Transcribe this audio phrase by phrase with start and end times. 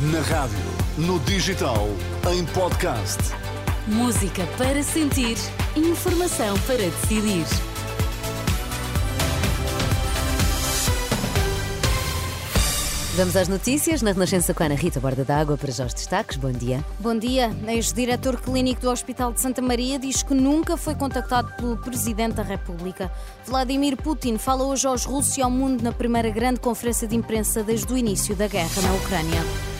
[0.00, 0.56] Na rádio,
[0.96, 1.88] no digital,
[2.32, 3.18] em podcast.
[3.88, 5.36] Música para sentir,
[5.74, 7.44] informação para decidir.
[13.16, 16.36] Vamos às notícias na Renascença com a Ana Rita Borda d'Água para já os destaques.
[16.36, 16.84] Bom dia.
[17.00, 17.50] Bom dia.
[17.66, 22.44] Ex-diretor clínico do Hospital de Santa Maria diz que nunca foi contactado pelo Presidente da
[22.44, 23.10] República.
[23.44, 27.64] Vladimir Putin fala hoje aos russos e ao mundo na primeira grande conferência de imprensa
[27.64, 29.77] desde o início da guerra na Ucrânia.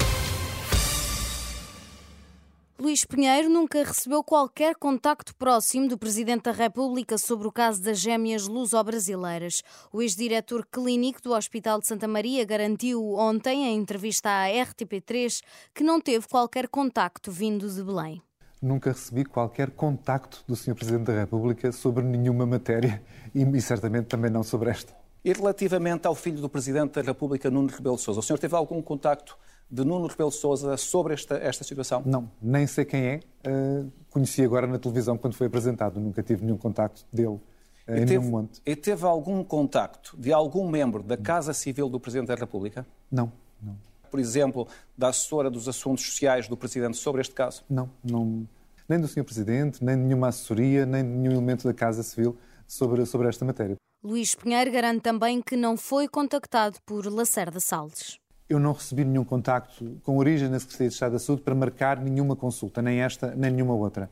[2.88, 7.98] Luís Pinheiro nunca recebeu qualquer contacto próximo do Presidente da República sobre o caso das
[7.98, 9.62] gêmeas luso-brasileiras.
[9.92, 15.42] O ex-diretor clínico do Hospital de Santa Maria garantiu ontem, em entrevista à RTP3,
[15.74, 18.22] que não teve qualquer contacto vindo de Belém.
[18.62, 20.74] Nunca recebi qualquer contacto do Sr.
[20.74, 23.02] Presidente da República sobre nenhuma matéria
[23.34, 24.94] e, e certamente também não sobre esta.
[25.22, 28.56] E relativamente ao filho do Presidente da República, Nuno Rebelo de Sousa, o senhor teve
[28.56, 29.36] algum contacto
[29.70, 32.02] de Nuno Rebelo Sousa sobre esta, esta situação?
[32.04, 33.20] Não, nem sei quem é.
[33.46, 36.00] Uh, conheci agora na televisão quando foi apresentado.
[36.00, 37.40] Nunca tive nenhum contacto dele uh,
[37.88, 38.48] em teve.
[38.64, 42.86] E teve algum contacto de algum membro da Casa Civil do Presidente da República?
[43.10, 43.30] Não,
[43.62, 43.76] não.
[44.10, 44.66] Por exemplo,
[44.96, 47.62] da assessora dos assuntos sociais do Presidente sobre este caso?
[47.68, 48.48] Não, não.
[48.88, 49.22] Nem do Sr.
[49.22, 53.44] Presidente, nem de nenhuma assessoria, nem de nenhum elemento da Casa Civil sobre, sobre esta
[53.44, 53.76] matéria.
[54.02, 59.24] Luís Pinheiro garante também que não foi contactado por Lacerda Salles eu não recebi nenhum
[59.24, 63.34] contacto com origem na Secretaria de Estado da Saúde para marcar nenhuma consulta, nem esta,
[63.34, 64.08] nem nenhuma outra.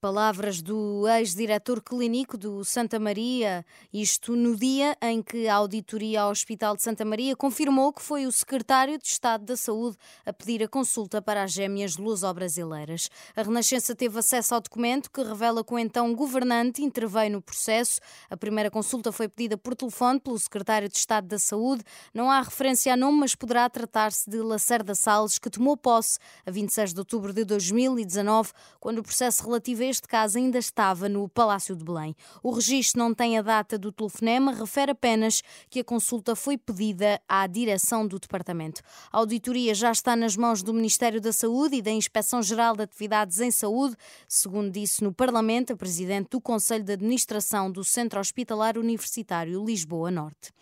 [0.00, 3.62] Palavras do ex-diretor clínico do Santa Maria,
[3.92, 8.24] isto no dia em que a auditoria ao Hospital de Santa Maria confirmou que foi
[8.24, 13.10] o secretário de Estado da Saúde a pedir a consulta para as gêmeas luso-brasileiras.
[13.36, 18.00] A Renascença teve acesso ao documento que revela que o então governante interveio no processo.
[18.30, 21.84] A primeira consulta foi pedida por telefone pelo secretário de Estado da Saúde.
[22.14, 26.50] Não há referência a nome, mas poderá tratar-se de Lacerda Salles, que tomou posse a
[26.50, 31.76] 26 de outubro de 2019, quando o processo relativo este caso ainda estava no Palácio
[31.76, 32.16] de Belém.
[32.42, 37.20] O registro não tem a data do telefonema, refere apenas que a consulta foi pedida
[37.28, 38.80] à direção do departamento.
[39.12, 43.40] A auditoria já está nas mãos do Ministério da Saúde e da Inspeção-Geral de Atividades
[43.40, 43.96] em Saúde,
[44.28, 50.10] segundo disse no Parlamento a presidente do Conselho de Administração do Centro Hospitalar Universitário Lisboa
[50.10, 50.52] Norte.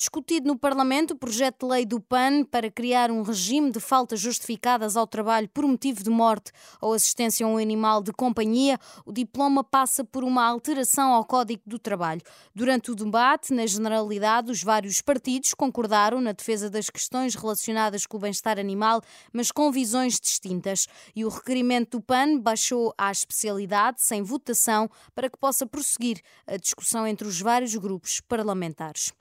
[0.00, 4.18] Discutido no Parlamento o projeto de lei do PAN para criar um regime de faltas
[4.18, 9.12] justificadas ao trabalho por motivo de morte ou assistência a um animal de companhia, o
[9.12, 12.22] diploma passa por uma alteração ao Código do Trabalho.
[12.54, 18.16] Durante o debate, na generalidade, os vários partidos concordaram na defesa das questões relacionadas com
[18.16, 20.88] o bem-estar animal, mas com visões distintas.
[21.14, 26.56] E o requerimento do PAN baixou à especialidade, sem votação, para que possa prosseguir a
[26.56, 29.12] discussão entre os vários grupos parlamentares.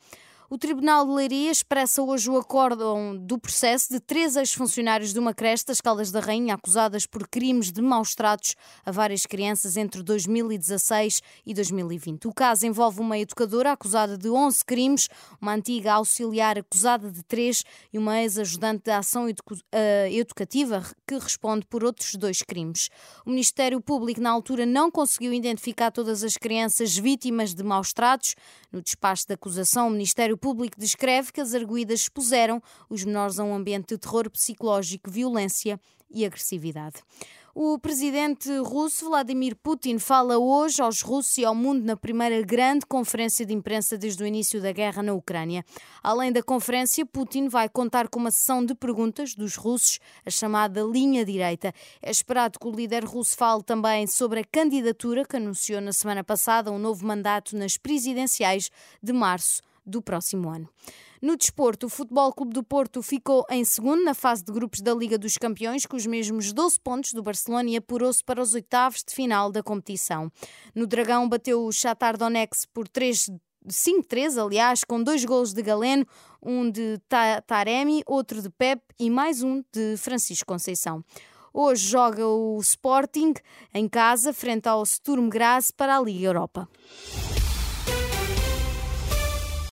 [0.52, 5.32] O Tribunal de Leiria expressa hoje o acórdão do processo de três ex-funcionários de uma
[5.32, 10.02] creche das Caldas da Rainha acusadas por crimes de maus tratos a várias crianças entre
[10.02, 12.28] 2016 e 2020.
[12.28, 15.08] O caso envolve uma educadora acusada de 11 crimes,
[15.40, 19.28] uma antiga auxiliar acusada de três e uma ex-ajudante de ação
[19.72, 22.90] eh, educativa que responde por outros dois crimes.
[23.24, 28.34] O Ministério Público, na altura, não conseguiu identificar todas as crianças vítimas de maus tratos.
[28.72, 33.44] No despacho de acusação, o Ministério Público descreve que as arguídas expuseram os menores a
[33.44, 35.80] um ambiente de terror psicológico, violência
[36.10, 37.04] e agressividade.
[37.62, 42.86] O presidente russo Vladimir Putin fala hoje aos russos e ao mundo na primeira grande
[42.86, 45.66] conferência de imprensa desde o início da guerra na Ucrânia.
[46.02, 50.84] Além da conferência, Putin vai contar com uma sessão de perguntas dos russos, a chamada
[50.84, 51.74] linha direita.
[52.02, 56.24] É esperado que o líder russo fale também sobre a candidatura que anunciou na semana
[56.24, 58.70] passada um novo mandato nas presidenciais
[59.02, 60.70] de março do próximo ano.
[61.22, 64.94] No desporto, o Futebol Clube do Porto ficou em segundo na fase de grupos da
[64.94, 69.04] Liga dos Campeões, com os mesmos 12 pontos do Barcelona e apurou-se para os oitavos
[69.04, 70.32] de final da competição.
[70.74, 73.30] No Dragão bateu o Shakhtar Donetsk por 3
[73.68, 76.06] 5-3, aliás, com dois gols de Galeno,
[76.42, 77.00] um de
[77.46, 81.04] Taremi, outro de Pep e mais um de Francisco Conceição.
[81.54, 83.34] Hoje joga o Sporting
[83.74, 86.70] em casa frente ao Sturm Graz para a Liga Europa.